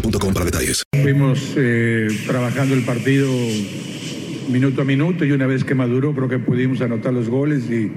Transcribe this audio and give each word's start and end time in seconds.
boostmobile.com 0.00 0.32
para 0.34 0.44
detalles. 0.44 0.82
Fuimos 1.02 1.54
eh, 1.56 2.08
trabajando 2.26 2.74
el 2.74 2.82
partido 2.82 3.28
minuto 4.50 4.82
a 4.82 4.84
minuto 4.84 5.24
y 5.24 5.32
una 5.32 5.46
vez 5.46 5.64
que 5.64 5.74
maduró 5.74 6.14
creo 6.14 6.28
que 6.28 6.38
pudimos 6.38 6.80
anotar 6.80 7.12
los 7.12 7.28
goles 7.28 7.64
y, 7.70 7.90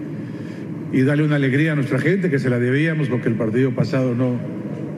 y 0.97 1.01
darle 1.03 1.23
una 1.23 1.35
alegría 1.35 1.73
a 1.73 1.75
nuestra 1.75 1.99
gente 1.99 2.29
que 2.29 2.39
se 2.39 2.49
la 2.49 2.59
debíamos 2.59 3.07
porque 3.07 3.29
el 3.29 3.35
partido 3.35 3.71
pasado 3.71 4.15
no, 4.15 4.39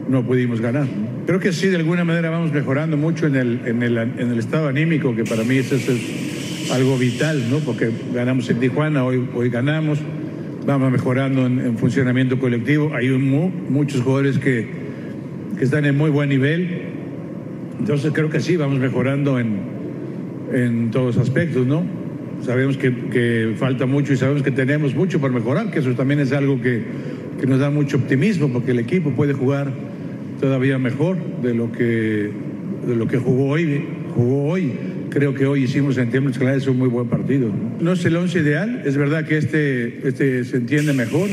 no 0.07 0.25
pudimos 0.25 0.61
ganar. 0.61 0.87
Creo 1.25 1.39
que 1.39 1.51
sí, 1.51 1.67
de 1.67 1.75
alguna 1.77 2.03
manera 2.05 2.29
vamos 2.29 2.51
mejorando 2.53 2.97
mucho 2.97 3.27
en 3.27 3.35
el, 3.35 3.61
en 3.65 3.83
el, 3.83 3.97
en 3.97 4.31
el 4.31 4.39
estado 4.39 4.67
anímico, 4.67 5.15
que 5.15 5.23
para 5.23 5.43
mí 5.43 5.57
eso 5.57 5.75
es 5.75 6.71
algo 6.71 6.97
vital, 6.97 7.43
¿no? 7.49 7.59
porque 7.59 7.89
ganamos 8.13 8.49
en 8.49 8.59
Tijuana, 8.59 9.03
hoy, 9.03 9.27
hoy 9.35 9.49
ganamos, 9.49 9.99
vamos 10.65 10.91
mejorando 10.91 11.45
en, 11.45 11.59
en 11.59 11.77
funcionamiento 11.77 12.39
colectivo. 12.39 12.91
Hay 12.95 13.09
un 13.09 13.29
mu- 13.29 13.49
muchos 13.69 14.01
jugadores 14.01 14.37
que, 14.37 14.80
que 15.61 15.65
están 15.65 15.85
en 15.85 15.95
muy 15.95 16.09
buen 16.09 16.27
nivel. 16.27 16.69
Entonces 17.77 18.11
creo 18.15 18.31
que 18.31 18.39
sí, 18.39 18.57
vamos 18.57 18.79
mejorando 18.79 19.37
en, 19.37 19.59
en 20.51 20.89
todos 20.89 21.15
los 21.15 21.27
aspectos, 21.27 21.67
¿no? 21.67 21.83
Sabemos 22.43 22.77
que, 22.77 23.53
falta 23.59 23.85
mucho 23.85 24.11
y 24.11 24.17
sabemos 24.17 24.41
que 24.41 24.49
tenemos 24.49 24.95
mucho 24.95 25.21
por 25.21 25.31
mejorar, 25.31 25.69
que 25.69 25.77
eso 25.77 25.91
también 25.91 26.19
es 26.19 26.31
algo 26.31 26.59
que, 26.59 26.81
que 27.39 27.45
nos 27.45 27.59
da 27.59 27.69
mucho 27.69 27.97
optimismo, 27.97 28.51
porque 28.51 28.71
el 28.71 28.79
equipo 28.79 29.11
puede 29.11 29.33
jugar 29.33 29.71
todavía 30.39 30.79
mejor 30.79 31.17
de 31.43 31.53
lo 31.53 31.71
que, 31.71 32.31
de 32.87 32.95
lo 32.95 33.07
que 33.07 33.17
jugó 33.17 33.49
hoy. 33.49 33.85
Jugó 34.15 34.45
hoy. 34.45 34.71
Creo 35.11 35.35
que 35.35 35.45
hoy 35.45 35.65
hicimos 35.65 35.95
en 35.99 36.09
términos 36.09 36.39
generales 36.39 36.65
un 36.65 36.79
muy 36.79 36.89
buen 36.89 37.07
partido. 37.07 37.51
No 37.79 37.91
es 37.91 38.03
el 38.03 38.15
once 38.15 38.39
ideal, 38.39 38.81
es 38.83 38.97
verdad 38.97 39.27
que 39.27 39.37
este, 39.37 40.07
este 40.07 40.43
se 40.43 40.57
entiende 40.57 40.93
mejor, 40.93 41.29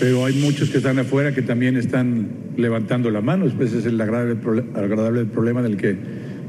pero 0.00 0.24
hay 0.24 0.32
muchos 0.32 0.70
que 0.70 0.78
están 0.78 0.98
afuera 0.98 1.34
que 1.34 1.42
también 1.42 1.76
están 1.76 2.30
levantando 2.56 3.10
la 3.10 3.20
mano. 3.20 3.44
Ese 3.44 3.78
es 3.78 3.86
el 3.86 4.00
agradable, 4.00 4.64
agradable 4.74 5.26
problema 5.26 5.60
del 5.60 5.76
que, 5.76 5.94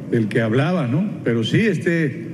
del 0.09 0.29
que 0.29 0.41
hablaba, 0.41 0.87
¿no? 0.87 1.19
Pero 1.25 1.43
sí, 1.43 1.59
este 1.59 2.27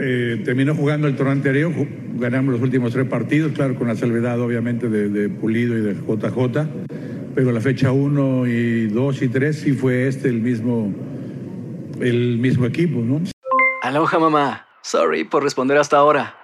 eh, 0.00 0.42
terminó 0.44 0.74
jugando 0.74 1.06
el 1.06 1.14
torneo 1.14 1.32
anterior, 1.34 1.72
ganamos 2.18 2.52
los 2.52 2.62
últimos 2.62 2.92
tres 2.92 3.06
partidos, 3.06 3.52
claro, 3.52 3.76
con 3.76 3.86
la 3.86 3.94
salvedad 3.94 4.40
obviamente 4.40 4.88
de, 4.88 5.08
de 5.08 5.28
Pulido 5.28 5.78
y 5.78 5.82
de 5.82 5.94
JJ, 5.94 6.66
pero 7.36 7.52
la 7.52 7.60
fecha 7.60 7.92
1 7.92 8.46
y 8.48 8.86
2 8.88 9.22
y 9.22 9.28
3 9.28 9.56
sí 9.56 9.72
fue 9.72 10.08
este 10.08 10.28
el 10.28 10.40
mismo, 10.40 10.92
el 12.00 12.38
mismo 12.38 12.66
equipo, 12.66 13.00
¿no? 13.00 13.20
Aloha 13.82 14.18
mamá. 14.18 14.66
Sorry 14.82 15.24
por 15.24 15.44
responder 15.44 15.78
hasta 15.78 15.96
ahora. 15.96 16.43